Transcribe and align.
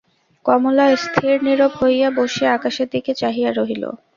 কমলা 0.45 0.85
স্থিরনীরব 1.03 1.71
হইয়া 1.81 2.09
বসিয়া 2.17 2.49
আকাশের 2.53 2.87
দিকে 2.93 3.11
চাহিয়া 3.21 3.49
রহিল। 3.51 3.83